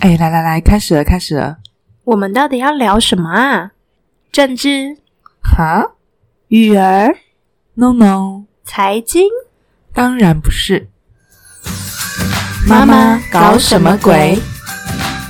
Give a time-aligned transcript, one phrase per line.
[0.00, 1.58] 哎，来来来，开始了，开始了。
[2.04, 3.72] 我们到底要聊什么啊？
[4.30, 4.98] 政治、
[5.42, 5.94] 哈
[6.46, 7.16] 育儿、
[7.74, 9.28] ？No No，财经？
[9.92, 10.88] 当然不是。
[12.68, 14.38] 妈妈搞什么鬼？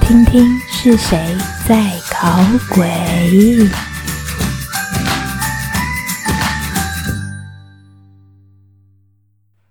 [0.03, 1.19] 听听是谁
[1.67, 2.45] 在搞
[2.75, 3.71] 鬼。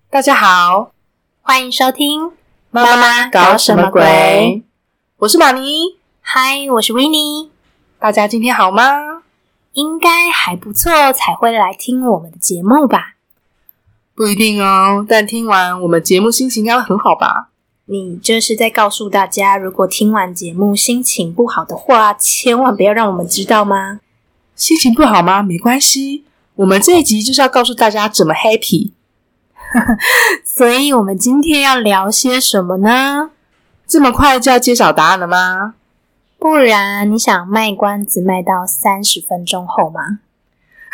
[0.09, 0.91] 大家好，
[1.43, 2.31] 欢迎收听
[2.71, 4.63] 妈妈搞什么鬼？
[5.19, 7.49] 我是玛尼，嗨，我是 i e
[7.97, 9.23] 大家今天好吗？
[9.73, 13.15] 应该还不错，才会来听我们的节目吧？
[14.13, 17.49] 不一定哦，但听完我们节目心情应该会很好吧？
[17.85, 24.01] 你这是在告诉大家，如果听完节目心情不好的话，千万不要让我们知道吗？
[24.55, 25.41] 心情不好吗？
[25.41, 28.91] 没关系，我们这一集就是要告诉大家怎么 happy。
[30.45, 33.31] 所以，我们今天要聊些什么呢？
[33.87, 35.75] 这么快就要揭晓答案了吗？
[36.37, 40.19] 不然，你想卖关子卖到三十分钟后吗？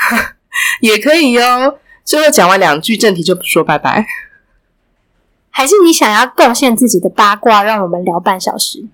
[0.80, 1.80] 也可以哦。
[2.06, 4.06] 最后讲完两句正题就说拜拜。
[5.50, 8.86] 还是你想要贡献自己的八卦，让我们聊半小时？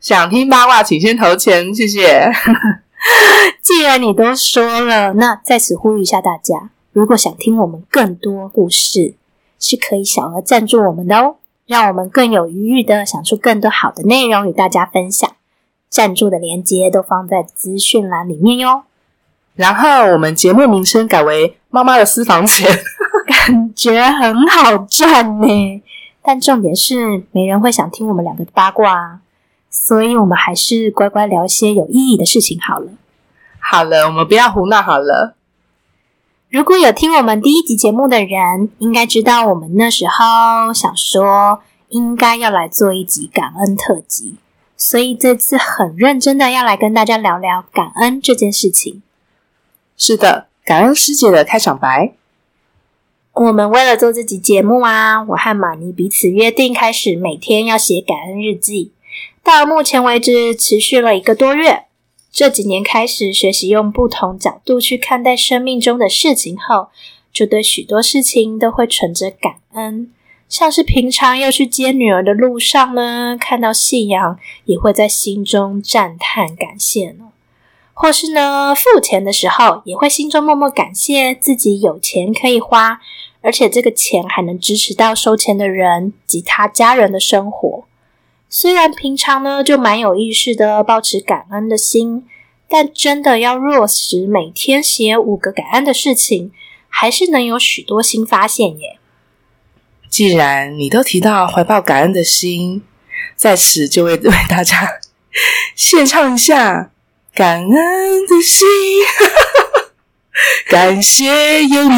[0.00, 2.30] 想听八卦，请先投钱，谢谢。
[3.62, 9.14] 既然你都说了，那在此呼吁一下大家，如果想听我们更多故事，
[9.58, 15.30] 是可以小额赞助我们的哦，让我们更有余裕的想出更多好的内容与大家分享。
[15.88, 18.84] 赞助的链接都放在资讯栏里面哟。
[19.54, 22.66] 然后我们节目名称改为“妈妈的私房钱
[23.28, 25.82] 感觉很好赚呢，
[26.22, 29.20] 但重点是没人会想听我们两个的八卦啊，
[29.68, 32.88] 所以我们还是乖乖聊些有意义的事情好了。”。
[33.60, 35.34] 好了，我们不要胡闹好了。
[36.52, 44.36] 如果有听我们第一集节目的人，应该知道我们那时候想说，应该要来做一集感恩特辑，
[44.76, 49.00] 所以这次很认真的要来跟大家聊聊感恩这件事情。
[49.96, 52.12] 是的，感恩师姐的开场白。
[53.32, 58.92] 我们为了做这集节目啊，我和玛尼彼此约定，开始每天要写感恩日记。
[59.42, 61.84] 到目前为止，持续了一个多月。
[62.32, 66.88] 这几年开始学习用不同角度去看待生命中的事情后，
[67.30, 70.10] 就对许多事情都会存着感恩。
[70.48, 77.32] 像是平常要去接女儿的路上呢，看到夕阳，也会在心中赞叹感谢呢。
[77.92, 83.00] 或是呢，付钱的时候，也会心中默默感谢自己有钱可以花，
[83.42, 87.84] 而且这个钱还能支持到收钱的人及他家人的生活。
[88.54, 92.28] 虽然平常呢就蛮有意识的保持感恩的心，
[92.68, 96.52] 但真的要落实每天写五个感恩的事情，
[96.86, 98.98] 还是能有许多新发现耶。
[100.10, 102.82] 既然你都提到怀抱感恩的心，
[103.34, 105.00] 在此就为为大家
[105.74, 106.90] 献唱一下
[107.34, 108.68] 《感恩的心》，
[110.68, 111.90] 感谢有你。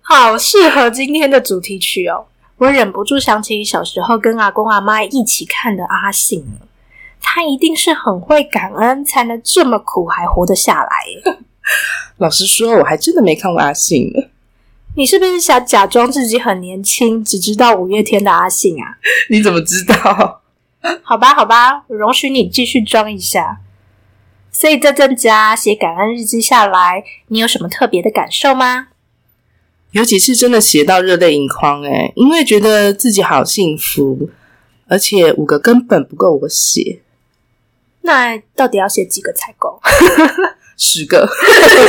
[0.00, 2.24] 好适合今天的主题曲哦！
[2.58, 6.66] 我忍不住想起小时候跟阿公阿妈一起看的阿信了，
[7.20, 10.88] 他一定是很会感恩，才能这么苦还活得下来。
[12.18, 14.28] 老实说，我还真的没看过阿信呢。
[14.96, 18.98] 你是不是想假装自己很年轻，只知道五月天的阿信啊？
[19.28, 20.42] 你怎么知道？
[21.02, 23.58] 好吧，好吧，容许你继续装一下。
[24.52, 28.88] 所以这阵子啊，写感恩日记下来，你有什么特别的感受吗？
[29.94, 34.28] 有几次真的写到热泪盈眶诶，因为觉得自己好幸福，
[34.88, 37.00] 而且五个根本不够我写，
[38.00, 39.80] 那到底要写几个才够？
[40.76, 41.28] 十个。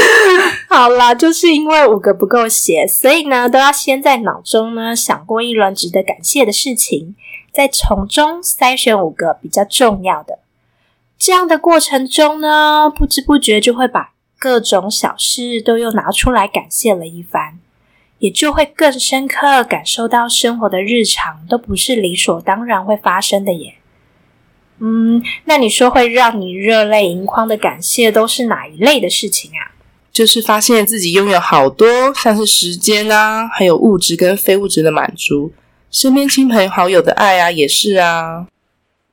[0.70, 7.16] 好啦，就是因为五个不够写，所以呢，都要先在脑中呢想过一轮值得感谢的事情，
[7.52, 10.38] 再从中筛选五个比较重要的。
[11.18, 17.58] 这样的过程中呢，不知不觉就会把各种小事都又拿出来感谢了一番，
[18.25, 23.75] 也就会更深刻感受到生活的日常都不是理所当然会发生的耶。
[24.80, 29.77] 嗯，那你说会让你热泪盈眶的感谢都是哪一类的事情啊？
[30.12, 35.51] 就是发现自己拥有好多，像是时间啊，还有物质跟非物质的满足，
[35.92, 38.48] 身边亲朋好友的爱啊，也是啊。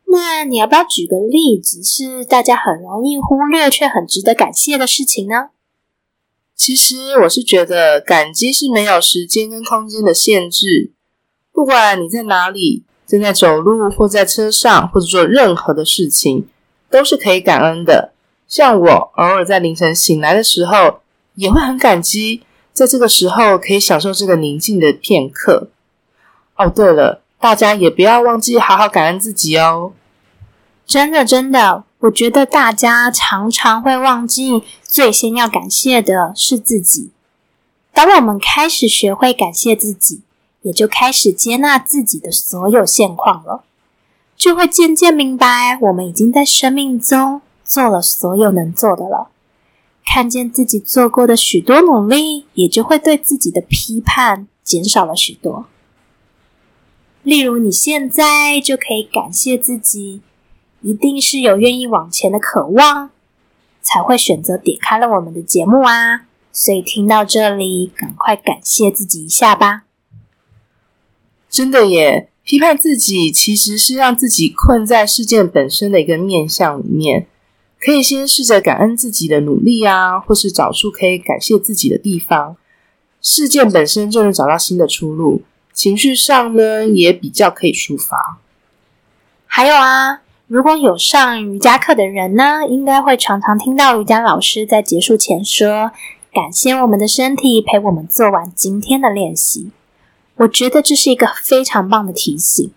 [0.06, 5.50] 那你要不要举个例子，是大家很容易忽略却很值得感谢的事情呢？
[6.64, 10.92] 其实我是觉得，感激是没有时间跟空间的限制，
[11.50, 16.46] 不管你在哪里，正在走路或在车上，或者做任何的事情，
[16.88, 18.12] 都是可以感恩的。
[18.46, 21.00] 像我偶尔在凌晨醒来的时候，
[21.34, 25.68] 也会很感激，在这个时候可以享受这个宁静的片刻。
[26.54, 29.92] 哦，对了，大家也不要忘记好好感恩自己哦。
[30.86, 37.10] 真的，真的，我觉得大家常常会忘记，最先要感谢的是自己。
[37.92, 40.22] 当我们开始学会感谢自己，
[40.62, 43.62] 也就开始接纳自己的所有现况了，
[44.36, 49.28] 就会渐渐明白，我们已经在生命中做了所有能做的了。
[50.04, 55.66] 看见自己做过的许多努力，也就会对自己的批判减少了许多。
[57.22, 60.20] 例如，你现在就可以感谢自己，
[60.82, 63.10] 一定是有愿意往前的渴望，
[63.80, 66.26] 才会选择点开了我们的节目啊！
[66.52, 69.84] 所以听到这里，赶快感谢自己一下吧。
[71.48, 77.26] 真的耶，批判自己其实是让自己困在事件本身的一个面向里面。
[77.80, 82.56] 可以先试着感恩自己的努力啊，或是找出可以感谢自己的地方，
[83.20, 85.42] 事件本身就能找到新的出路。
[85.72, 88.38] 情绪上呢，也比较可以抒发。
[89.46, 90.20] 还有啊，
[90.52, 95.92] 如果有上瑜伽课的人呢，应该会常常听到瑜伽老师在结束前说
[96.30, 99.70] ：“感谢我们的身体陪我们做完今天的练习。”
[100.36, 102.70] 我觉得这是一个非常棒的提醒，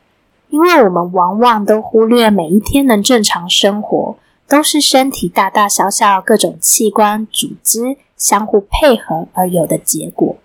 [0.51, 4.16] 因为我们往往都忽略每一天能正常生活。
[4.48, 10.38] 都是身体大大小小各种器官组织相互配合而有的结果。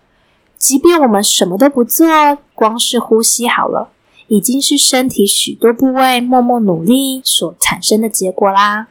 [0.58, 2.08] 即便我们什么都不做，
[2.54, 3.90] 光是呼吸好了，
[4.30, 8.86] 已经是身体许多部位默默努力所产生的结果啦。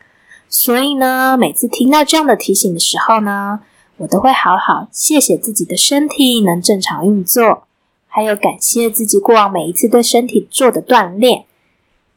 [0.49, 3.61] 所以呢，每次听到这样的提醒的时候呢，
[3.95, 7.63] 我都会好好谢谢自己的身体能正常运作，
[8.09, 11.45] 还有感谢自己过往每一次对身体做的锻炼。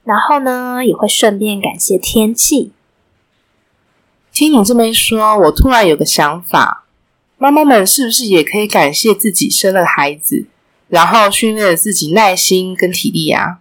[0.03, 2.73] 然后呢，也会顺便感谢天气。
[4.33, 6.87] 听你这么一说，我突然有个想法：
[7.39, 10.47] 妈妈们是不是也可以感谢自己生了孩子，
[10.93, 13.61] 然后训练自己耐心跟体力啊？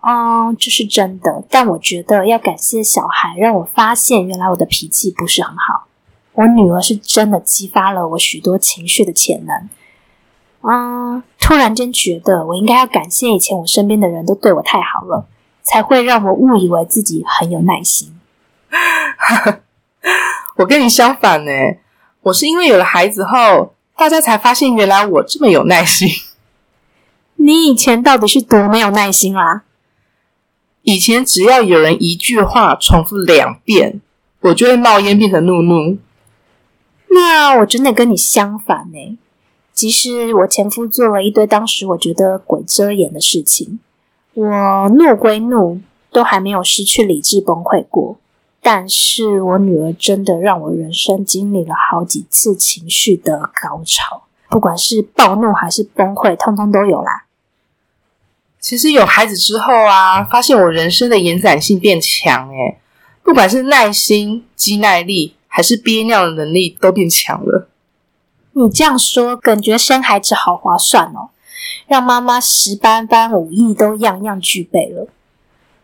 [0.00, 1.44] 哦，这是真的。
[1.50, 5.88] 但我觉得要感谢小孩，让我发现原来我的脾气不是很好。
[6.32, 9.68] 我女儿是真的激发了我许多情绪的潜能。
[10.62, 15.26] 嗯，突然间觉得我应该要感谢以前我身边的人都对我太好了，
[15.62, 18.18] 才会让我误以为自己很有耐心。
[20.56, 21.52] 我跟你相反呢，
[22.22, 26.08] 我是因为有了孩子后，大家才发现原来我这么有耐心。
[27.36, 29.64] 你以前到底是多没有耐心啊？
[30.82, 34.00] 以前只要有人一句话重复两遍，
[34.40, 35.98] 我就会冒烟变成怒怒。
[37.08, 39.18] 那我真的跟你相反呢。
[39.72, 43.78] 即使我前夫做了一堆当时我觉得鬼遮眼的事情，
[44.34, 48.16] 我怒归怒，都还没有失去理智崩溃过。
[48.68, 57.26] 但是我女儿真的让我人生经历了好几次情绪的高潮，不管是暴怒还是崩溃，通通都有啦。
[58.58, 62.80] 其实有孩子之后啊，发现我人生的延展性变强，诶
[63.22, 67.68] 不管是耐心、肌耐力，还是憋尿的能力，都变强了。
[68.54, 71.30] 你这样说，感觉生孩子好划算哦，
[71.86, 75.06] 让妈妈十班班武艺都样样具备了。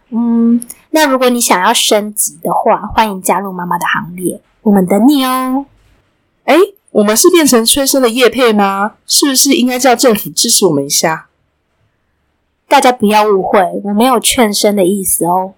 [0.08, 0.60] 嗯，
[0.94, 5.66] 那如果你想要升级的话，欢迎加入妈妈的行列，我们等你哦。
[6.44, 6.54] 哎，
[6.90, 8.94] 我们是变成催生的叶配吗？
[9.06, 11.28] 是不是应该叫政府支持我们一下？
[12.68, 15.54] 大家不要误会，我没有劝生的意思哦。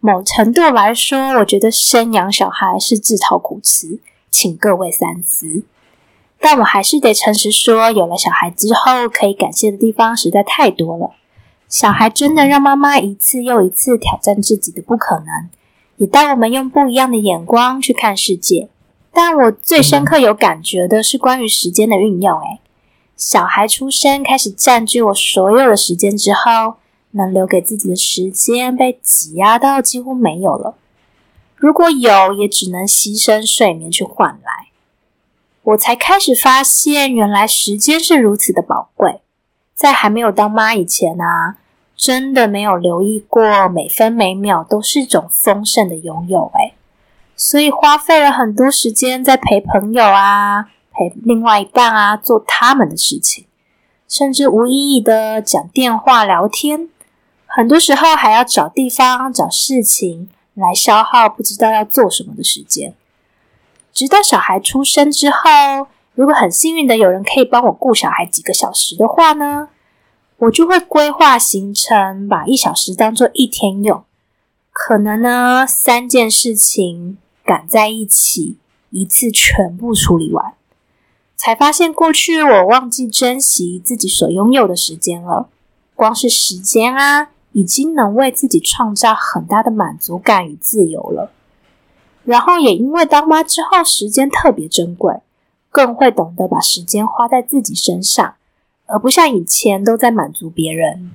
[0.00, 3.98] 某程度来说，我觉得生养小孩是自讨苦吃，
[4.30, 5.64] 请各位三思。
[6.40, 11.10] 但我还是得诚实说，有了小孩之后，可以感谢的地方实在太多了。
[11.68, 15.50] 小孩真的让妈妈一次又一次挑战自己的不可能，
[15.98, 18.68] 也带我们用不一样的眼光去看世界。
[19.12, 22.40] 但我最深刻有感觉的是关于时间的运用。
[22.40, 22.60] 诶
[23.16, 26.76] 小孩出生开始占据我所有的时间之后，
[27.10, 30.76] 能留给自己的时间被挤压到几乎没有了。
[31.56, 34.68] 如果有，也只能牺牲睡眠去换来。
[35.64, 39.20] 我才开始发现，原来时间是如此的宝贵。
[39.78, 41.54] 在还没有当妈以前啊，
[41.96, 46.74] 真的没有留意过每分每秒都是一种丰盛的拥有诶
[47.36, 53.46] 所以花费了很多时间在陪朋友啊、陪另外一半啊做他们的事情，
[54.08, 56.88] 甚至无意义的讲电话聊天，
[57.46, 62.94] 很多时候还要找地方、找事情来消耗不知道要做什么的时间，
[63.92, 65.86] 直到小孩出生之后。
[66.18, 69.68] 如果很幸运的有人可以帮我顾小孩几个小时的话呢，
[70.38, 74.02] 我就会规划行程，把一小时当做一天用。
[74.72, 78.56] 可能呢，三件事情赶在一起，
[78.90, 80.54] 一次全部处理完，
[81.36, 85.48] 才发现过去我忘记珍惜自己所拥有的时间了。
[85.94, 91.30] 光是时间啊，已经能为自己创造很大的满足感与自由了。
[92.24, 95.14] 然后也因为当妈之后，时间特别珍贵，
[95.70, 98.34] 更会懂得把时间花在自己身上，
[98.86, 101.10] 而不像以前都在满足别人。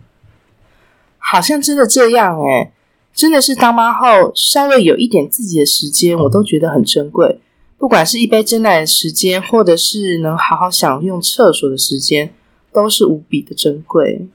[1.18, 2.72] 好像真的这样诶
[3.14, 7.40] 真的是当妈后，稍微有一点自己的时间，我都觉得很珍贵。
[7.78, 12.34] 不管是一杯真奶的时间，或者是能好好享用厕所的时间，
[12.72, 14.28] 都是无比的珍贵。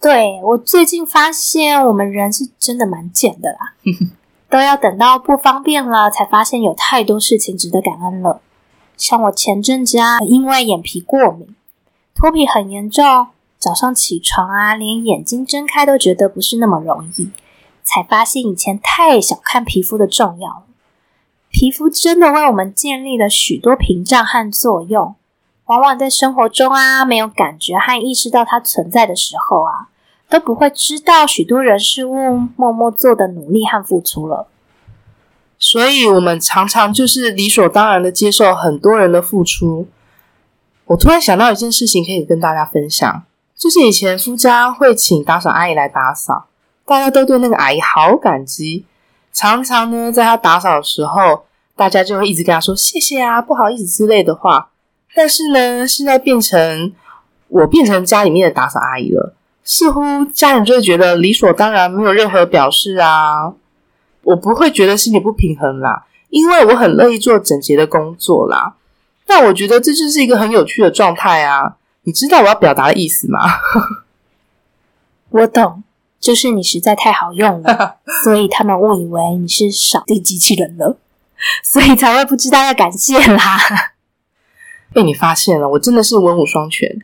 [0.00, 3.74] 对我最近发现，我们人是真的蛮贱的啦，
[4.48, 8.40] 都要等到不方便了，才发现有太多事情值得感恩了。
[8.98, 11.54] 像我前阵子啊，因为眼皮过敏，
[12.14, 13.28] 脱皮很严重。
[13.58, 17.30] 早上起床啊，连眼睛睁开都觉得不是那么容易，
[17.82, 20.62] 才发现以前太小看皮肤的重要了。
[21.50, 25.14] 皮肤真的为我们建立了许多屏障和作用，
[25.66, 29.88] 往往在生活中啊，没有感觉和意识到它存在的时候啊，
[30.28, 34.48] 都不会知道许多人事物默默做的努力和付出了。
[35.70, 39.86] 所以，我们常常就是理所当然的接受很多人的付出。
[40.86, 43.22] 我突然想到一件事情，可以跟大家分享。
[43.54, 46.46] 就是以前夫家会请打扫阿姨来打扫，
[46.86, 48.86] 大家都对那个阿姨好感激。
[49.30, 51.44] 常常呢，在她打扫的时候，
[51.76, 54.70] 大家就会一直跟她说谢谢啊、不好意思之类的话。
[55.14, 56.94] 但是呢，现在变成
[57.48, 60.00] 我变成家里面的打扫阿姨了，似乎
[60.32, 63.52] 家人就会觉得理所当然，没有任何表示啊。
[64.28, 68.74] 我不会觉得心里不平衡啦，因为我很乐意做整洁的工作啦。
[69.26, 71.76] 但我觉得这就是一个很有趣的状态啊。
[72.02, 73.40] 你知道我要表达的意思吗？
[75.30, 75.82] 我懂，
[76.20, 80.98] 就是你实在太好用了， 所以他们误以为你是扫地机器人了，
[81.62, 83.58] 所以才会不知道要感谢啦。
[84.92, 86.98] 被你发现了，我真的是文武双全。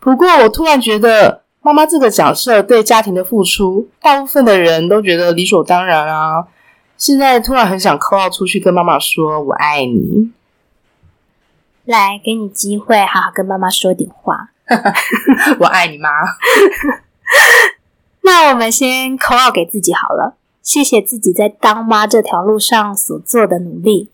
[0.00, 6.46] 不过，我突然觉得妈妈这个角色对家庭的付出，大部分的人都觉得理所当然啊。
[6.96, 10.32] 现在突然很想扣号出去跟妈妈说“我爱你”。
[11.84, 14.48] 来，给你机会，好好跟妈妈说点话。
[15.60, 16.08] 我爱你妈。
[18.24, 24.10] 那我们先扣号给自己好了，谢谢自己在当妈这条路上所做的努力。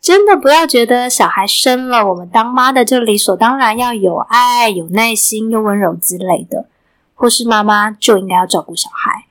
[0.00, 6.66] 真的不要觉得小孩生了，我们当妈的就理所当然要有爱、有耐心又温柔之类的，
[7.14, 9.24] 或是妈妈就应该要照顾小孩。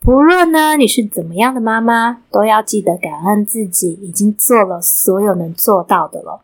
[0.00, 6.40] 不论呢你是怎么样的妈妈，都要记得感恩自己已经做了所有能做到的了，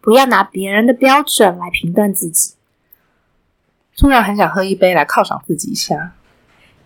[0.00, 2.52] 不要拿别人的标准来评断自己。
[3.96, 6.12] 突然很想喝一杯来犒赏自己一下，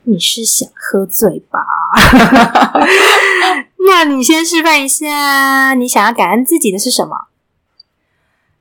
[0.04, 1.66] 你是想喝醉吧？
[3.86, 7.28] 那你先示范一下，你想要感恩自己的是什么？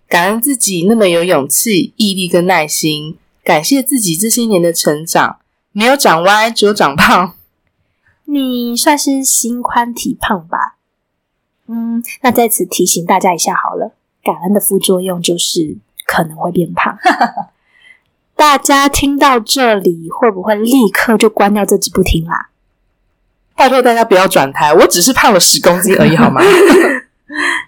[0.08, 5.40] 感恩自己那么有勇气、毅力跟耐心，感谢自己这些年的成长。
[5.74, 7.34] 没有长歪，只有长胖。
[8.26, 10.78] 你算是心宽体胖吧？
[11.68, 13.94] 嗯，那在此提醒大家一下好了，
[14.24, 16.98] 感恩的副作用就是可能会变胖。
[18.36, 22.50] 大家听到这里，会不会立刻就关掉这集不听啦？
[23.58, 26.42] 拜托大家不要转台，我只是胖了十公斤而已，好吗？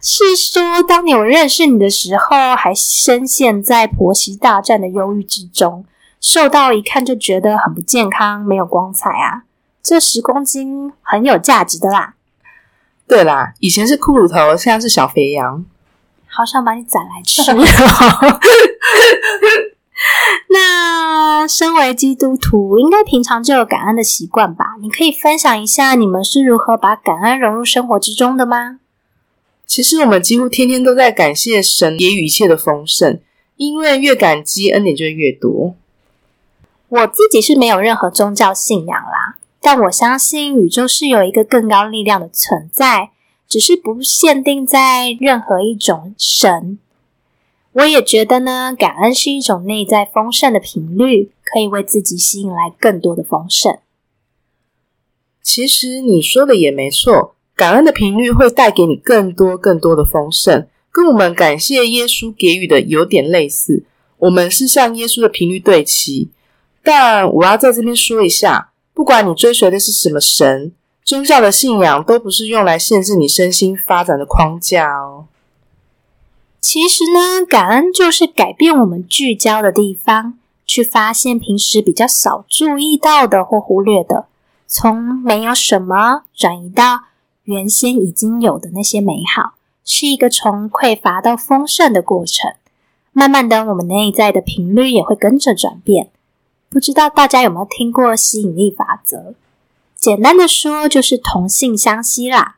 [0.02, 5.84] 是说，当年我认识你的时候，还深陷在婆媳大战的忧郁之中。
[6.22, 9.44] 瘦到一看就觉得很不健康，没有光彩啊！
[9.82, 12.14] 这十公斤很有价值的啦。
[13.08, 15.66] 对啦，以前是骷髅头，现在是小肥羊。
[16.28, 17.42] 好想把你宰来吃。
[20.50, 24.76] 那身为基督徒，应该平常就有感恩的习惯吧？
[24.82, 28.80] 你可以分享一下你们是如何把感恩融入生活之中的吗？
[29.68, 33.20] 其实我们几乎天天都在感谢神给予一切的丰盛，
[33.58, 35.76] 因为越感激，恩典就会越多。
[36.88, 43.12] 我自己是没有任何宗教信仰啦，但我相信宇宙是有一个更高力量的存在，
[43.48, 46.80] 只是不限定在任何一种神。
[47.74, 53.78] 我也觉得呢，感恩是一种内在丰盛的频率，可以为自己吸引来更多的丰盛。
[55.42, 63.84] 其实你说的也没错，感恩的频率会带给你更多更多的丰盛，跟我们感谢耶稣给予的有点类似。
[64.18, 66.30] 我们是向耶稣的频率对齐。
[66.84, 70.74] 但我要在这边说一下，不管你追随的是什么神，
[71.04, 75.28] 宗教的信仰都不是用来限制你身心发展的框架哦。
[76.62, 80.38] 其实呢，感恩就是改变我们聚焦的地方，
[80.68, 84.28] 去发现平时比较少注意到的或忽略的，
[84.68, 87.06] 从没有什么转移到
[87.46, 92.54] 原先已经有的那些美好，是一个从匮乏到丰盛的过程。
[93.14, 96.12] 慢慢的，我们内在的频率也会跟着转变。
[96.70, 99.34] 不知道大家有没有听过吸引力法则？
[99.96, 102.58] 简单的说，就是同性相吸啦。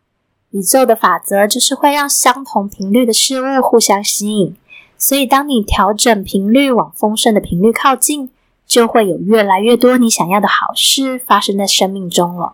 [0.52, 4.56] 宇宙的法则就是会让相同频率的事物互相吸引。
[4.98, 8.30] 所以，当你调整频率往丰盛的频率靠近，
[8.68, 12.54] 就会有越来越多你想要的好事发生在生命中了。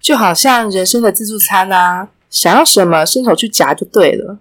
[0.00, 4.38] 就好像人生的自助餐啊，想要什么伸手去夹就对了。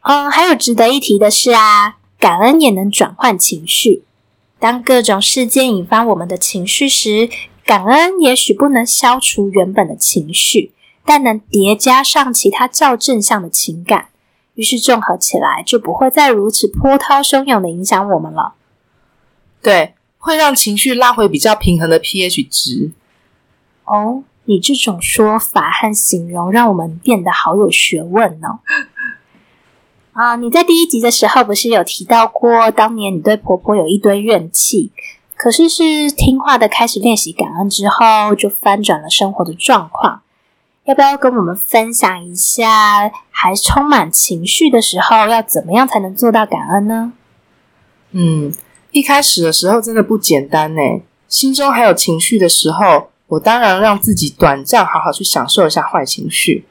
[0.00, 4.02] 嗯，还有值得一提的是啊，感恩也能转换情绪。
[4.58, 7.28] 当各种事件引发我们的情绪时，
[7.64, 10.72] 感恩也许不能消除原本的情绪，
[11.04, 14.08] 但能叠加上其他较正向的情感，
[14.54, 18.54] 于是综合起来，就不会再如此波涛汹涌的影响我们了。
[19.62, 22.92] 对，会让情绪拉回比较平衡的 pH 值。
[23.84, 28.60] 哦，你这种说法和形容，让我们变得好有学问呢。
[30.12, 34.92] 啊，你在第一集的时候不是有提到过，当年你对婆婆有一堆怨气，
[35.36, 40.22] 可是是听话的开始练习感恩之后，就翻转了生活的状况。
[40.90, 47.12] 要不要跟我们分享一下，还充满情绪的时候，要怎么样才能做到感恩呢？
[48.10, 48.52] 嗯，
[48.90, 50.80] 一开始的时候真的不简单呢，
[51.28, 56.64] 心中还有情绪的时候，我当然让自己短暂好好去享受一下坏情绪，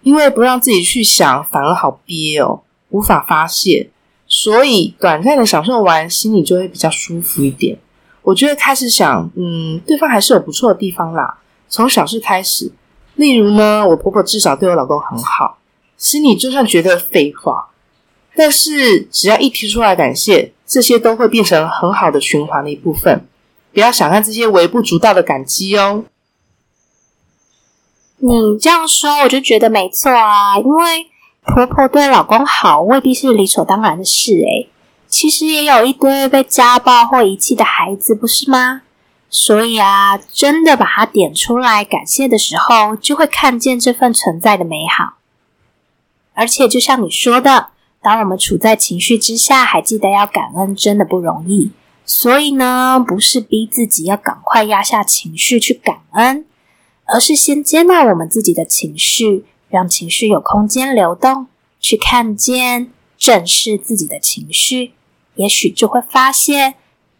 [0.00, 2.62] 因为不让自己去想，反而好憋哦。
[2.88, 3.90] 无法发泄，
[4.26, 7.76] 所以短暂的享受完，心里就会比较舒服一点。
[8.22, 11.38] 我就会开始想，嗯，对方还是有不错的地方啦。
[11.68, 12.72] 从小事开始，
[13.18, 15.58] 例如呢，我婆婆至少对我老公很好，
[15.98, 17.68] 心里就算觉得废话，
[18.34, 23.26] 但是只要一提出来感谢，这些都会变成很好的循环的一部分。
[23.74, 26.04] 不要小看这些微不足道的感激哦。
[28.18, 31.06] 你这样说，我就觉得没错啊，因为。
[31.50, 34.68] 婆婆对老公好未必是理所当然的事，诶，
[35.08, 38.82] 其实也有一堆被家暴或遗弃的孩子，不是吗？
[39.30, 45.14] 所以啊，真的把它点出来感谢的时候，就会看见这份存在的美好。
[46.34, 47.68] 而且，就像你说的，
[48.00, 51.72] 当我们处在情绪之下，还记得要感恩，真的不容易。
[52.04, 56.46] 所以呢，不是逼自己要赶快压下情绪去感恩，
[57.04, 59.44] 而是先接纳我们自己的情绪。
[59.70, 61.46] 让情绪有空间流动，
[61.78, 64.94] 去看见、正视自己的情绪，
[65.34, 66.76] 也许就会发现，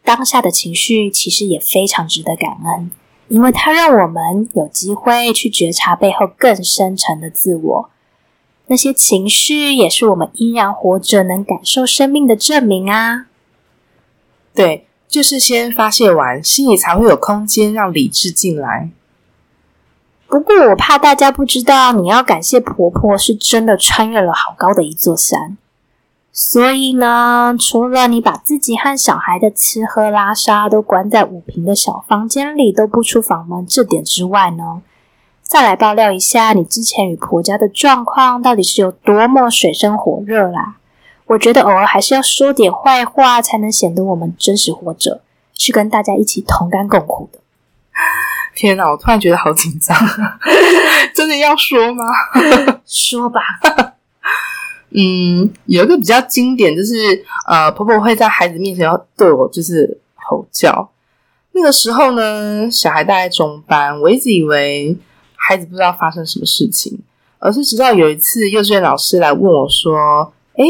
[0.09, 2.90] 当下的情绪其实也非常值得感恩，
[3.29, 7.90] 因为它让我们有机会去觉察背后更深层的自我。
[8.68, 13.27] 那些情绪也是我们依然活着、能感受生命的证明啊！
[14.55, 18.88] 对，就是先发泄完，心里才会有空间让理智进来。
[20.27, 25.59] 不过我怕大家不知道，你要感谢婆婆是真的穿越了好高的一座山。
[26.40, 34.81] 所以呢，除了你把自己和小孩的吃喝拉撒都关在五平的小房间里都不出房门这点之外呢，
[35.42, 40.77] 再来爆料一下你之前与婆家的状况到底是有多么水深火热啦。
[41.27, 45.22] 我觉得偶尔还是要说点坏话，才能显得我们真实活着，
[45.55, 47.40] 是跟大家一起同甘共苦的。
[48.55, 48.88] 天哪！
[48.88, 49.96] 我突然觉得好紧张，
[51.12, 52.05] 真的要说吗？
[52.87, 53.40] 说吧。
[54.90, 56.94] 嗯，有一个比较经典，就是
[57.46, 60.90] 呃，婆婆会在孩子面前要对我就是吼叫。
[61.53, 64.96] 那个时候呢，小孩大概中班，我一直以为
[65.35, 66.98] 孩子不知道发生什么事情，
[67.38, 70.64] 而是直到有一次幼稚园老师来问我说：“哎，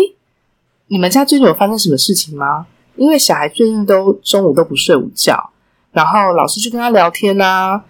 [0.86, 2.66] 你们家最近有发生什么事情吗？
[2.96, 5.50] 因为小孩最近都中午都不睡午觉。”
[5.92, 7.82] 然后老师就跟他聊天呐，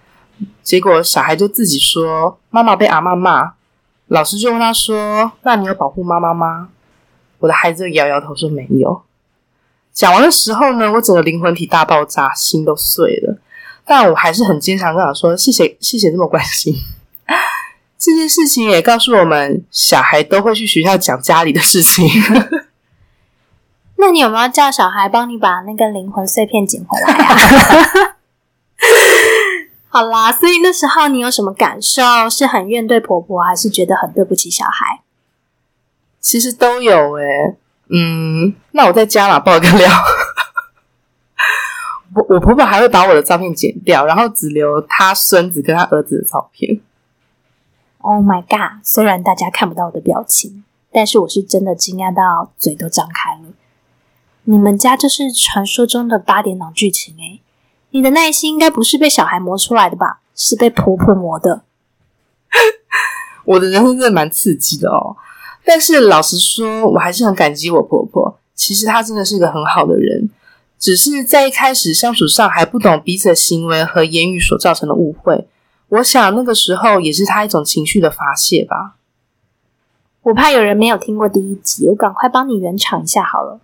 [0.62, 3.52] 结果小孩就自己说妈妈被阿妈骂，
[4.08, 6.70] 老师就问他说：“那你有保护妈妈吗？”
[7.40, 9.02] 我的孩子摇摇头说没有。
[9.92, 13.38] 讲完的时候呢，我整个灵魂体大爆炸，心都碎了。
[13.84, 16.74] 但我还是很坚强，跟他说：“谢谢，谢谢这么关心。
[17.98, 22.06] ”这件事情也告诉我们，小孩都会去学校讲家里的事情。
[23.96, 27.36] 那你有没有叫小孩帮你把那个灵魂碎片捡回来啊？
[29.90, 32.02] 好啦，所以那时候你有什么感受？
[32.30, 35.00] 是很怨对婆婆，还是觉得很对不起小孩？
[36.20, 37.56] 其实都有诶。
[37.90, 39.90] 嗯，那我在家嘛，爆个料。
[42.14, 46.80] 我我婆婆还会把我的照片剪掉，然后只留她孙子跟她儿子的照片。
[47.98, 48.84] Oh my god！
[48.84, 53.52] 虽然大家看不到我的表情，但是我是真的惊讶到嘴都张开了。
[54.44, 57.42] 你们家就是传说中的八点档剧情诶，
[57.90, 60.20] 你的耐心应该不是被小孩磨出来的吧？
[60.34, 61.62] 是被婆婆磨的。
[63.44, 65.16] 我的人生真的蛮刺激的哦。
[65.64, 68.38] 但是老实说，我还是很感激我婆婆。
[68.54, 70.30] 其实她真的是一个很好的人，
[70.78, 75.48] 只是在一开始相处上还不懂彼此的行为和言语所造成的误会。
[75.88, 78.96] 我想那个时候也是她一种情绪的发泄吧。
[80.22, 83.60] 我怕有人没有听过第一集，我赶快帮你圆场一下好了。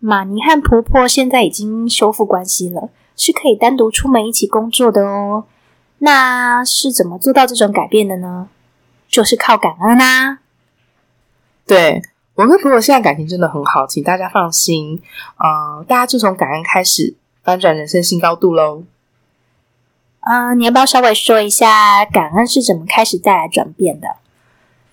[0.00, 5.44] 玛尼和婆婆现在已经修复关系了，是可以单独出门一起工作的哦。
[5.98, 8.48] 那是怎么做到这种改变的呢？
[9.08, 10.40] 就是靠感恩啊！
[11.66, 12.02] 对
[12.34, 15.00] 我跟婆婆现在感情真的很好，请大家放心。
[15.36, 18.84] 呃，大家就从感恩开始，翻转人生新高度喽。
[20.20, 24.08] 嗯，你要不要稍微说一下感恩是怎么开始带来转变的？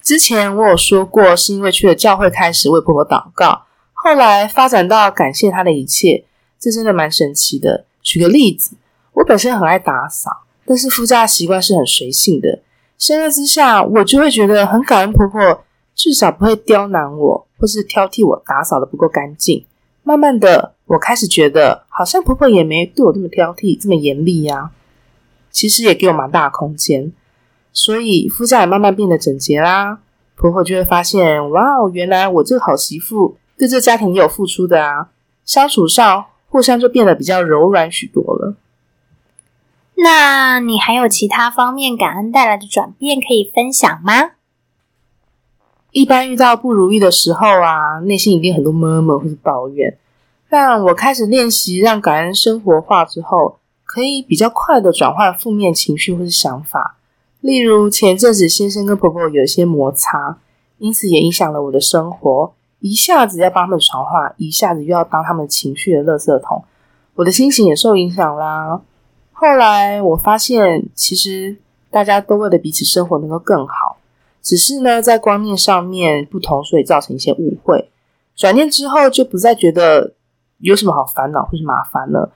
[0.02, 6.26] 之前我有说过，是因为去了教会开始为婆婆祷告，后来发展到感谢她的一切，
[6.60, 7.86] 这真的蛮神奇的。
[8.10, 8.76] 举个例子，
[9.14, 10.32] 我本身很爱打扫。
[10.66, 12.64] 但是夫家的习惯是很随性的，
[12.98, 19.64] 相较之下，我就会觉得很感恩婆婆，至少不会刁难我，或是挑剔我打扫的不够干净。
[20.02, 24.72] 慢慢的，我开始觉得，好像婆婆也没对我这么挑剔，这么严厉呀。
[25.52, 27.12] 其实也给我蛮大的空间，
[27.72, 30.00] 所以夫家也慢慢变得整洁啦。
[30.36, 35.10] 婆婆就会发现，哇哦，原来我这个好媳妇对这家庭也有付出的啊。
[35.46, 38.56] 相处上，互相就变得比较柔软许多了。
[39.96, 44.32] 那你还有其他方面感恩带来的转变可以分享吗？
[45.92, 49.98] 一般遇到不如意的时候啊，内心一定很多闷闷或是抱怨。
[50.50, 56.96] 但我开始练习让感恩生活化之后，可以比较快的转换负面情绪或是想法。
[57.42, 60.38] 例如前阵子先生跟婆婆有一些摩擦，
[60.78, 62.54] 因此也影响了我的生活。
[62.80, 66.64] 一下子要帮他们传话，一下子又要当他们情绪的垃圾桶，
[67.16, 68.82] 我的心情也受影响啦。
[69.34, 71.58] 后来我发现，其实
[71.90, 73.98] 大家都为了彼此生活能够更好，
[74.42, 77.90] 只是呢在观念上面不同，所以造成一些误会。
[78.36, 80.14] 转念之后，就不再觉得
[80.60, 82.32] 有什么好烦恼或是麻烦了，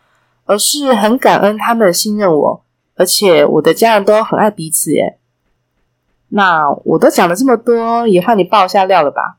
[0.45, 2.62] 而是很感恩他们信任我，
[2.95, 4.91] 而且我的家人都很爱彼此。
[4.91, 5.17] 耶，
[6.29, 9.38] 那我都讲了这么多，也换你爆一下料了吧？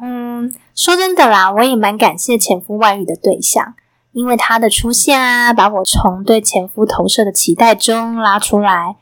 [0.00, 3.74] 嗯，说真的啦，我也蛮感谢前夫外遇的对象。
[4.12, 8.94] 因为他的出现啊，把我从对前夫投射的期待中拉出来，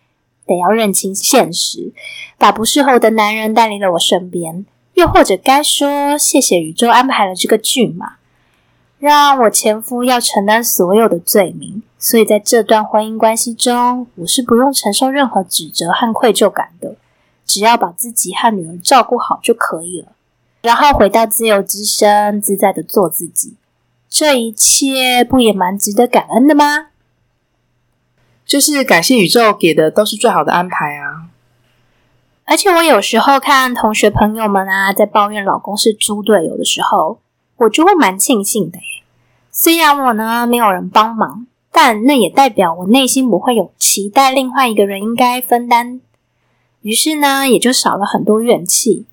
[0.46, 1.92] 得要认清现实，
[2.38, 8.14] 把不适合的男人带离了我身边，又或者该说谢谢宇宙安排了这个剧嘛，
[8.98, 16.96] 让我前夫要承担所有的罪名，所以在这段婚姻关系中，我是不用承受任何指责和愧疚感的，
[17.44, 20.12] 只要把自己和女儿照顾好就可以了，
[20.62, 23.56] 然后回到自由之身，自在的做自己。
[24.08, 26.88] 这一切不也蛮值得感恩的吗？
[28.44, 31.30] 就是感谢宇宙给的都是最好的安排啊！
[32.44, 37.18] 而且我有时候看同学朋友们啊，在抱怨老公是猪队友的时候，
[37.56, 38.84] 我就会蛮庆幸的耶。
[39.50, 46.00] 虽然我呢没有人帮忙，但那也代表我内心不会有期待，另外一个人应该分担。
[46.82, 49.06] 于是呢，也就少了很多怨气。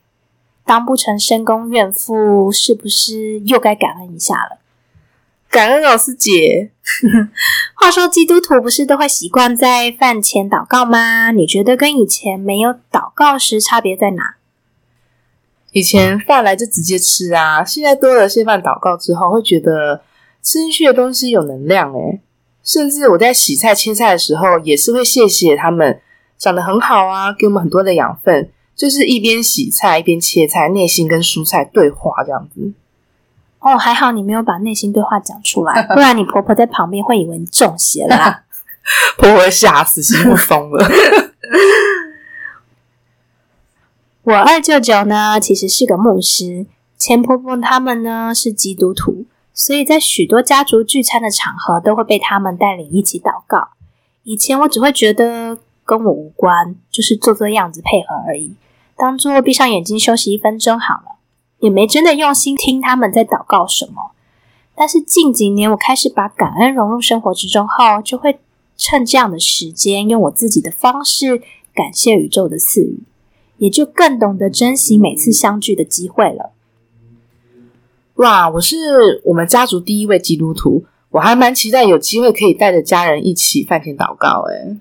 [0.70, 4.60] 当不成深宫怨妇，是不是又该感恩一下了？
[5.50, 6.70] 感恩老师姐。
[7.74, 11.32] 话说，基督徒不是都会习惯在饭前祷告吗？
[11.32, 14.36] 你觉得跟以前没有祷告时差别在哪？
[15.72, 20.04] 以前饭来就直接吃啊，现在多了谢饭祷告之后，会觉得
[20.44, 22.22] 吃进去的东西有能量诶
[22.64, 26.00] 甚至我在洗菜切菜的时候，也是会谢谢他们
[26.38, 28.52] 长得很好啊，给我们很多的养分。
[28.80, 32.72] 就是一边洗菜一边切菜，内心跟蔬菜对话这样子。
[33.60, 38.44] 哦，还好你没有把内心对话讲出来， 不然你婆婆在旁边会以为你中邪了，
[39.20, 40.88] 婆婆会吓死，心都疯了。
[44.24, 46.66] 我二舅舅呢，其实是个牧师，
[46.98, 53.72] 前婆婆他们呢是基督徒，所以在许多家族聚餐的场合，都会被他们带领一起祷告。
[54.24, 58.56] 以前我只会觉得跟我无关，就是做做样子配合而已，
[59.00, 61.16] 当做闭上眼睛休息一分钟好了。
[61.60, 64.12] 也没真的用心听他们在祷告什么，
[64.76, 68.40] 但是近几年我开始把感恩融入生活之中后，就会
[68.78, 71.42] 趁这样的时间，用我自己的方式
[71.74, 73.04] 感谢宇宙的赐予，
[73.58, 76.54] 也就更懂得珍惜每次相聚的机会了。
[78.16, 84.44] 哇，我是我们家族第一位基督徒，我还蛮期待有机会可以带着家人一起饭前祷告。
[84.44, 84.78] 诶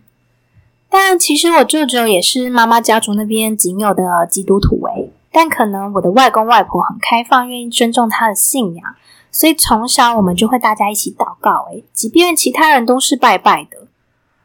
[0.90, 4.80] 但其实我舅舅也是妈妈家族那边仅有的基督徒。
[4.86, 8.96] 诶但可能我的外公外婆很开放，愿意尊重他的信仰，
[9.30, 11.68] 所以从小我们就会大家一起祷告。
[11.70, 13.86] 诶，即便其他人都是拜拜的，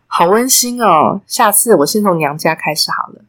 [0.06, 1.22] 好温馨哦！
[1.26, 3.22] 下次我先从娘家开始好了。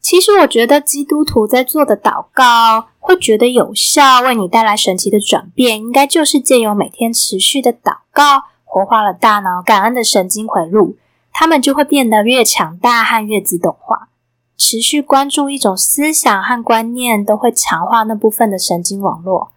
[0.00, 10.96] 其实我觉得基督徒在做的祷告，会觉得有效，为你带来神奇的转变，应该就是借由每天持续的祷告，活化了大脑感恩的神经回路，
[11.32, 14.08] 他们就会变得越强大和越自动化。
[14.56, 19.52] 持续关注一种思想和观念，都会强化那部分的神经网络。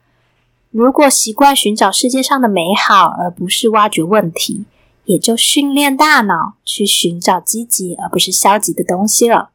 [0.72, 4.66] 如果习惯寻找世界上的美好，而不是挖掘问题，
[5.06, 9.50] 也就训练大脑去寻找积极而不是消极的东西了。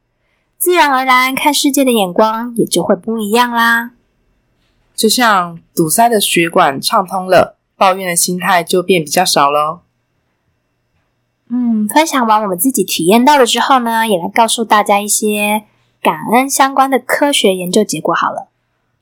[0.58, 3.92] 自然而然，看世界的眼光也就会不一样啦。
[4.94, 9.80] 就像堵塞的血管畅通了，抱怨的心态就变比较少喽。
[11.50, 15.64] 嗯，分享完我们自己体验到了之后呢，也来告诉大家一些
[16.02, 18.14] 感恩相关的科学研究结果。
[18.14, 18.48] 好了，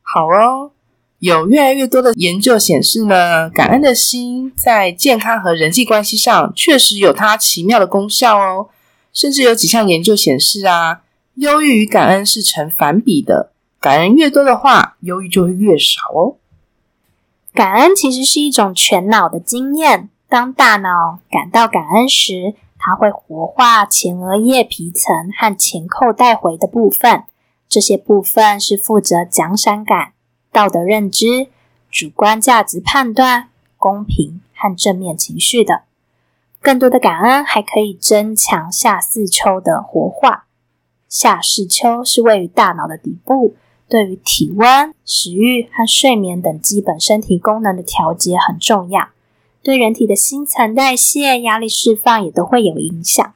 [0.03, 0.71] 好哦。
[1.19, 8.69] 有越来越多的研究显示呢，感恩的心在健康和人际关系上确实有它奇妙的功效哦。
[9.15, 11.01] 甚至有几项研究显示啊，
[11.37, 16.37] 忧郁与感恩是成反比的，感恩越多的话，忧郁就会越少哦。
[17.55, 27.25] 感恩其实是一种全脑的经验，当大脑感到感恩时，它会活化前额叶皮层和前扣带回的部分，
[27.69, 30.12] 这些部分是负责奖赏感。
[30.51, 31.49] 道德认知、
[31.91, 35.83] 主观价值判断、公平和正面情绪的，
[36.61, 40.47] 更多的感恩还可以增强下四丘的活化。
[41.09, 43.55] 下四丘是位于大脑的底部，
[43.89, 49.09] 对于体温、食欲和睡眠等基本身体功能的调节很重要，
[49.67, 53.35] 对人体的新陈代谢、压力释放也都会有影响。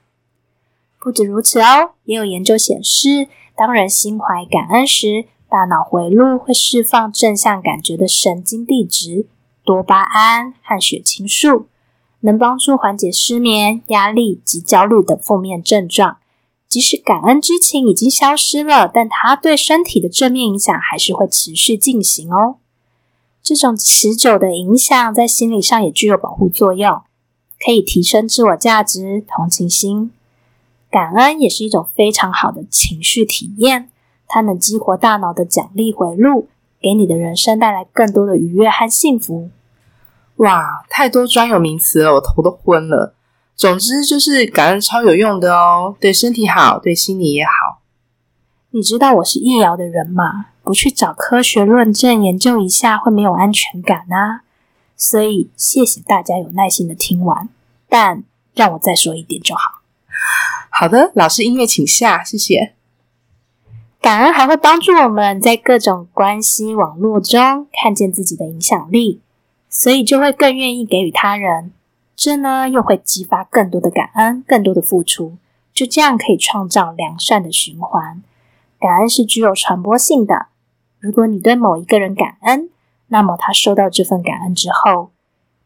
[1.00, 9.26] 不止如此哦，也有研究显示，当人心怀感恩时，大脑回路会释放正向感觉的神经递质
[9.64, 11.66] 多巴胺和血清素，
[12.20, 16.18] 能帮助缓解失眠、压力及焦虑等负面症状。
[16.68, 22.58] 即使感恩之情已经消失了，但它对身体的正面影响还是会持续进行哦。
[23.42, 27.02] 这种持久的影响在心理上也具有保护作用，
[27.64, 30.12] 可以提升自我价值、同情心。
[30.90, 33.88] 感恩也是一种非常好的情绪体验。
[34.26, 36.48] 它能激活大脑的奖励回路，
[36.80, 39.50] 给你的人生带来更多的愉悦和幸福。
[40.36, 43.14] 哇，太多专有名词了，我头都昏了。
[43.56, 47.79] 总之就是感恩超有用的哦，对身体好，对心理也好。
[48.72, 50.46] 你知道我是易遥的人吗？
[50.62, 54.42] 不去找科学论证研究一下，会没有安全感啊。
[54.96, 57.48] 所以谢谢大家有耐心的听完，
[57.88, 58.22] 但
[58.54, 59.80] 让我再说一点就好。
[60.70, 62.74] 好的，老师音乐请下，谢谢。
[64.00, 69.20] 感恩还会帮助我们在各种关系网络中看见自己的影响力，
[69.68, 71.72] 所以就会更愿意给予他人。
[72.14, 75.36] 这呢，又会激发更多的感恩，更多的付出，
[75.74, 78.22] 就这样可以创造良善的循环。
[78.80, 80.46] 感恩是具有传播性的。
[80.98, 82.70] 如果你对某一个人感恩，
[83.08, 85.10] 那么他收到这份感恩之后，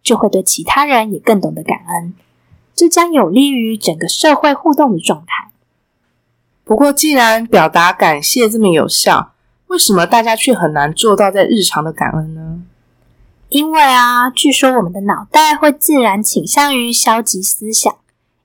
[0.03, 2.15] 就会对其他人也更懂得感恩。
[2.75, 5.51] 这将有利于整个社会互动的状态。
[6.65, 9.33] 不过，既然表达感谢这么有效，
[9.69, 12.63] 为什么大家却很难做到在日常的感恩呢？
[13.51, 17.95] 因为啊，据说我们的脑袋会自然倾向于消极思想，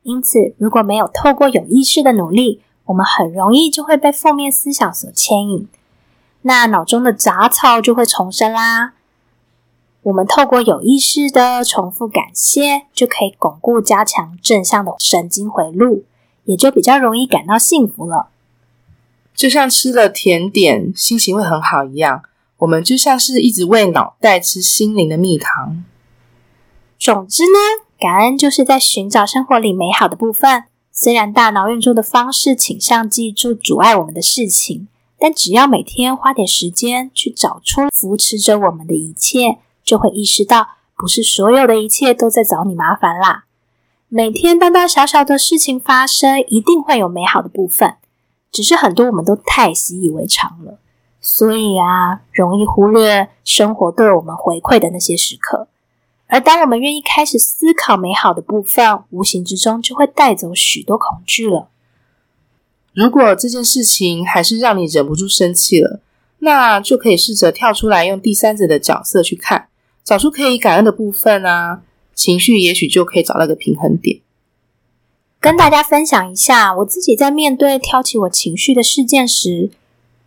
[0.03, 5.67] 因此如果没有透过有意识的努力，我们很容易就会被负面思想所牵引，
[6.41, 8.93] 那脑中的杂草就会重生啦。
[10.01, 16.03] 我们透过有意识的重复感谢，就可以巩固加强正向的神经回路。
[16.45, 18.29] 也就比较容易感到幸福了，
[19.35, 22.23] 就像吃了甜点，心情会很好一样。
[22.57, 25.83] 我们就像是一直喂脑袋吃心灵的蜜糖。
[26.97, 30.63] 总之呢，感恩就是在寻找生活里美好的部分。
[31.01, 43.45] 虽然大脑运作的方式倾向记住阻碍我们的事情，但只要每天花点时间去找出扶持着我们的一切，就会意识到，不是所有的一切都在找你麻烦啦。
[44.09, 47.95] 每天大大小小的事情发生，一定会有美好的部分，
[48.51, 50.79] 只是很多我们都太习以为常了，
[51.21, 55.69] 所以啊，容易忽略生活对我们回馈的那些时刻。
[56.31, 61.69] 而当我们愿意开始思考美好的部分，无形之中就会带走许多恐惧了。
[62.93, 65.99] 如果这件事情还是让你忍不住生气了，
[66.39, 69.69] 那就可以试着跳出来，用第三者的角色去看，
[70.03, 71.81] 找出可以感恩的部分啊。
[72.13, 74.19] 情绪也许就可以找到个平衡点。
[75.39, 79.71] 跟大家分享一下，我自己在面对挑起我情绪的事件时，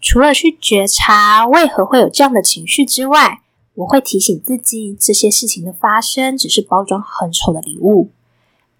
[0.01, 3.43] 除了去觉察为何会有这样的情绪之外，
[3.75, 8.11] 我会提醒自己，这些事情的发生只是包装很丑的礼物。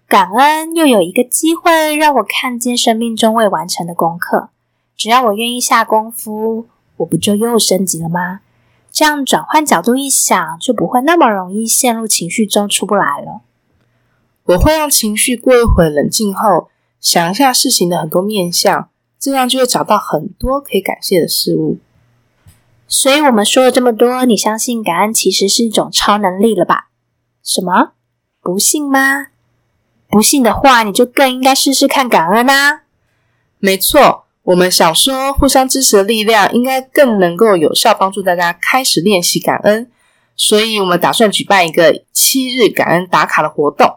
[0.07, 4.49] 感恩又有一个机会让我看见生命中未完成的功课，
[4.95, 8.41] 只要我愿意下功夫，我不就又升级了吗？
[8.91, 13.41] 这样转换角度一想，就不会那么容易陷入情绪中出不来了。
[14.43, 21.79] 我会让情绪过一会冷静后，想一下事情的很多面相，这样就会找到很多可以感谢的事物。
[22.95, 26.89] 所以，我们说了这么多，你相信感恩其实是一种超能力了吧？
[27.43, 27.93] 什么？
[28.39, 29.29] 不信吗？
[30.07, 32.83] 不信的话，你就更应该试试看感恩啊！
[33.57, 34.25] 没错。
[34.43, 39.89] 我们想说，互相支持的力量应该更能够有效帮助大家开始练习感恩，
[40.35, 43.87] 所以我们打算举办一个七日感恩打卡的活动。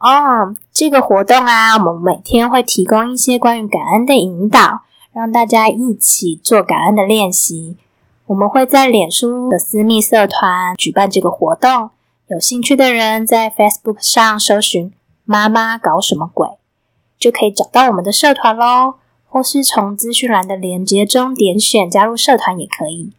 [0.00, 4.82] 哦，这个活动啊，我们每天会提供一些关于感恩的引导，
[5.16, 7.78] 让大家一起做感恩的练习。
[8.26, 11.88] 我们会在脸书的私密社团举办这个活动，
[12.26, 14.92] 有兴趣的人在 Facebook 上搜寻
[15.24, 16.46] “妈妈搞什么鬼”，
[17.18, 18.96] 就可以找到我们的社团喽。
[19.26, 23.12] 或是从资讯栏的连接中点选加入社团也可以。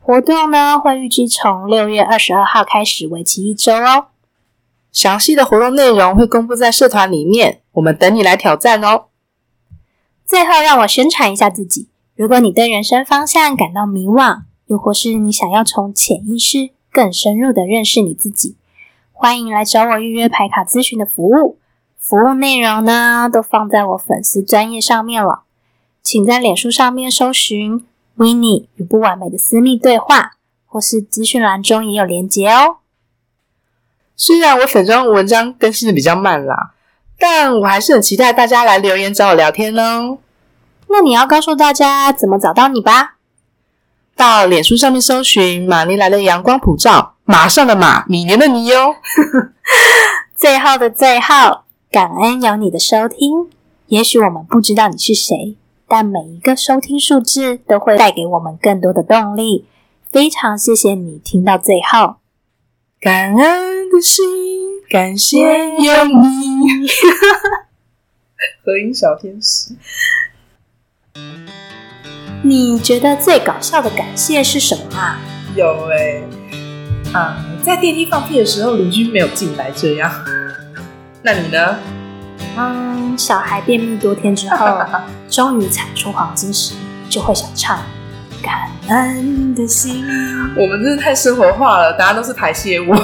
[0.00, 4.08] 活动呢会预计从六月二十二号开始，为期一周哦。
[4.92, 9.04] 详细的活动内容会公布在社团里面，我们等你来挑战哦。
[10.28, 18.54] 最后，让我宣传一下自己：如果你对人生方向感到迷惘，又或是你想要从潜意识更深入的认识你自己，
[19.10, 21.56] 欢迎来找我预约排卡咨询的服务。
[21.96, 25.44] 服务内容呢都放在我粉丝专业上面了。
[26.02, 27.86] 请在脸书上面搜寻
[28.16, 30.32] w i n n e 与不完美的私密对话，
[30.66, 32.76] 或是资讯栏中也有连结哦。
[34.14, 36.74] 虽然我粉妆文章更新的比较慢啦，
[37.18, 40.18] 但我还是很期待大家来留言找我聊天哦。
[40.88, 43.16] 那你要告诉大家怎么找到你吧？
[44.16, 48.96] 到脸书上面搜寻“马尼来的阳光普照”，马上的马，米年的你哟。
[50.34, 53.48] 最后的最后，感恩有你的收听。
[53.86, 55.56] 也许我们不知道你是谁。
[55.90, 59.64] 但每一个收听数字都会带给我们更多的动力。
[60.10, 62.16] 非常谢谢你听到最后，
[63.00, 66.88] 感恩的心，感谢有你。
[68.64, 69.74] 合音小天使，
[72.42, 75.18] 你觉得最搞笑的感谢是什么啊？
[75.54, 76.22] 有哎，
[77.12, 80.10] 啊，在电梯放屁的时候，邻居没有进来，这样。
[81.22, 81.78] 那你呢？
[82.56, 84.78] 嗯，小孩便秘多天之后，
[85.28, 86.74] 终于产出黄金时，
[87.10, 87.78] 就会想唱
[88.42, 90.04] 《感恩的心》。
[90.60, 92.94] 我们真的太生活化了，大家都是排泄物。